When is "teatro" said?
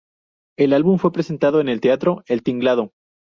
1.79-2.23